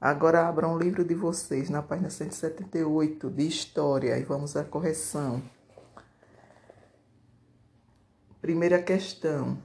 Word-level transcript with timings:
Agora 0.00 0.46
abram 0.46 0.74
o 0.74 0.78
livro 0.78 1.04
de 1.04 1.14
vocês 1.14 1.70
na 1.70 1.82
página 1.82 2.10
178 2.10 3.30
de 3.30 3.46
História 3.46 4.18
e 4.18 4.24
vamos 4.24 4.56
à 4.56 4.64
correção. 4.64 5.42
Primeira 8.40 8.82
questão. 8.82 9.56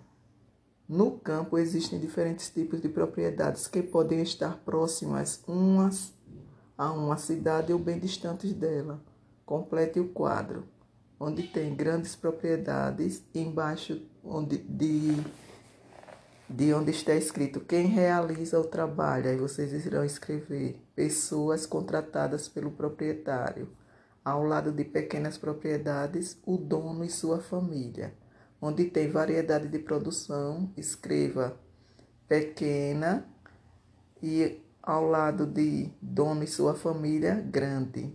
No 0.87 1.19
campo 1.19 1.57
existem 1.57 1.99
diferentes 1.99 2.49
tipos 2.49 2.81
de 2.81 2.89
propriedades 2.89 3.67
que 3.67 3.83
podem 3.83 4.21
estar 4.21 4.57
próximas 4.59 5.43
umas 5.47 6.13
a 6.79 6.93
uma 6.93 7.17
cidade 7.17 7.73
ou 7.73 7.77
bem 7.77 7.99
distantes 7.99 8.53
dela. 8.53 9.03
Complete 9.45 9.99
o 9.99 10.07
quadro, 10.07 10.63
onde 11.19 11.43
tem 11.43 11.75
grandes 11.75 12.15
propriedades, 12.15 13.21
embaixo 13.35 14.01
onde, 14.23 14.57
de, 14.59 15.17
de 16.49 16.73
onde 16.73 16.91
está 16.91 17.13
escrito 17.13 17.59
quem 17.59 17.85
realiza 17.85 18.59
o 18.59 18.63
trabalho. 18.63 19.29
Aí 19.29 19.37
vocês 19.37 19.85
irão 19.85 20.03
escrever 20.03 20.81
pessoas 20.95 21.65
contratadas 21.65 22.49
pelo 22.49 22.71
proprietário. 22.71 23.69
Ao 24.25 24.43
lado 24.43 24.71
de 24.71 24.83
pequenas 24.83 25.37
propriedades, 25.37 26.37
o 26.45 26.57
dono 26.57 27.03
e 27.03 27.09
sua 27.09 27.39
família. 27.39 28.13
Onde 28.61 28.85
tem 28.85 29.09
variedade 29.09 29.67
de 29.67 29.79
produção, 29.79 30.73
escreva 30.75 31.57
pequena 32.27 33.25
e 34.21 34.59
ao 34.81 35.05
lado 35.05 35.45
de 35.45 35.91
dono 36.01 36.43
e 36.43 36.47
sua 36.47 36.73
família 36.73 37.35
grande, 37.35 38.13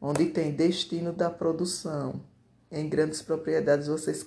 onde 0.00 0.26
tem 0.26 0.52
destino 0.52 1.12
da 1.12 1.30
produção. 1.30 2.20
Em 2.74 2.88
grandes 2.88 3.20
propriedades 3.20 3.86
vocês 3.86 4.24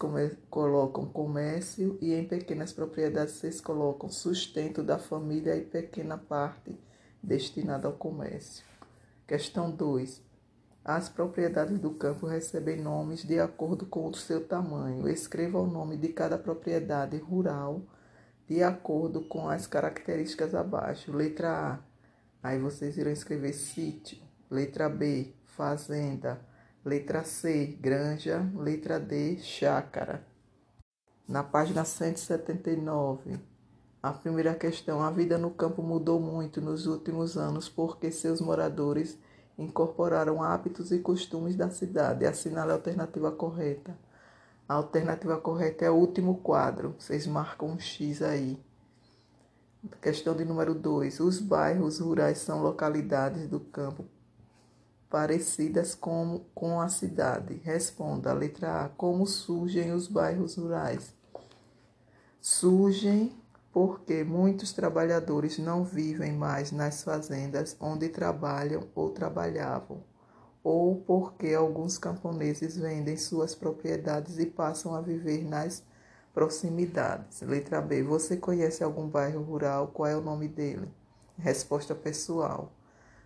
colocam 0.51 1.07
comércio 1.07 1.97
e 1.99 2.13
em 2.13 2.27
pequenas 2.27 2.71
propriedades 2.71 3.33
vocês 3.33 3.59
colocam 3.59 4.07
sustento 4.07 4.83
da 4.83 4.99
família 4.99 5.55
e 5.55 5.61
pequena 5.61 6.15
parte 6.15 6.79
destinada 7.23 7.87
ao 7.87 7.93
comércio. 7.93 8.63
Questão 9.25 9.71
2. 9.71 10.21
As 10.83 11.09
propriedades 11.09 11.79
do 11.79 11.95
campo 11.95 12.27
recebem 12.27 12.79
nomes 12.79 13.23
de 13.23 13.39
acordo 13.39 13.87
com 13.87 14.07
o 14.07 14.13
seu 14.13 14.47
tamanho. 14.47 15.09
Escreva 15.09 15.57
o 15.59 15.65
nome 15.65 15.97
de 15.97 16.09
cada 16.09 16.37
propriedade 16.37 17.17
rural 17.17 17.81
de 18.47 18.61
acordo 18.61 19.23
com 19.23 19.49
as 19.49 19.65
características 19.65 20.53
abaixo. 20.53 21.11
Letra 21.11 21.49
A, 21.49 21.79
aí 22.47 22.59
vocês 22.59 22.95
irão 22.95 23.11
escrever 23.11 23.53
sítio. 23.53 24.19
Letra 24.51 24.87
B, 24.87 25.33
fazenda. 25.45 26.39
Letra 26.85 27.23
C, 27.23 27.75
granja. 27.81 28.47
Letra 28.55 28.99
D, 28.99 29.39
chácara. 29.39 30.23
Na 31.27 31.43
página 31.43 31.83
179, 31.83 33.39
a 34.03 34.13
primeira 34.13 34.53
questão: 34.53 35.01
a 35.01 35.09
vida 35.09 35.35
no 35.35 35.49
campo 35.49 35.81
mudou 35.81 36.19
muito 36.19 36.61
nos 36.61 36.85
últimos 36.85 37.37
anos 37.37 37.67
porque 37.67 38.11
seus 38.11 38.39
moradores 38.39 39.17
incorporaram 39.57 40.43
hábitos 40.43 40.91
e 40.91 40.99
costumes 40.99 41.55
da 41.55 41.71
cidade. 41.71 42.23
Assinale 42.23 42.69
a 42.69 42.75
alternativa 42.75 43.31
correta. 43.31 43.97
A 44.69 44.75
alternativa 44.75 45.37
correta 45.37 45.85
é 45.85 45.89
o 45.89 45.95
último 45.95 46.37
quadro. 46.37 46.93
Vocês 46.99 47.25
marcam 47.25 47.69
um 47.69 47.79
X 47.79 48.21
aí. 48.21 48.63
Questão 49.99 50.35
de 50.35 50.45
número 50.45 50.75
2. 50.75 51.19
Os 51.19 51.39
bairros 51.39 51.97
rurais 51.97 52.37
são 52.37 52.61
localidades 52.61 53.47
do 53.47 53.59
campo 53.59 54.05
parecidas 55.15 55.95
com, 55.95 56.41
com 56.53 56.81
a 56.81 56.89
cidade. 56.89 57.61
Responda 57.63 58.33
letra 58.33 58.83
A. 58.83 58.89
Como 58.89 59.25
surgem 59.25 59.93
os 59.93 60.09
bairros 60.09 60.57
rurais? 60.57 61.13
Surgem 62.41 63.31
porque 63.71 64.25
muitos 64.25 64.73
trabalhadores 64.73 65.57
não 65.57 65.85
vivem 65.85 66.33
mais 66.33 66.73
nas 66.73 67.01
fazendas 67.01 67.77
onde 67.79 68.09
trabalham 68.09 68.89
ou 68.93 69.09
trabalhavam 69.09 70.03
ou 70.61 70.97
porque 70.97 71.53
alguns 71.53 71.97
camponeses 71.97 72.75
vendem 72.75 73.15
suas 73.15 73.55
propriedades 73.55 74.37
e 74.37 74.45
passam 74.45 74.93
a 74.93 74.99
viver 74.99 75.45
nas 75.45 75.81
proximidades. 76.33 77.39
Letra 77.39 77.79
B. 77.79 78.03
Você 78.03 78.35
conhece 78.35 78.83
algum 78.83 79.07
bairro 79.07 79.41
rural? 79.41 79.87
Qual 79.93 80.09
é 80.09 80.17
o 80.17 80.21
nome 80.21 80.49
dele? 80.49 80.93
Resposta 81.37 81.95
pessoal. 81.95 82.73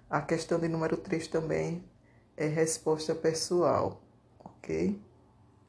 A 0.09 0.21
questão 0.21 0.59
de 0.59 0.67
número 0.67 0.97
3 0.97 1.27
também 1.27 1.83
é 2.35 2.47
resposta 2.47 3.13
pessoal, 3.13 4.01
ok? 4.39 4.99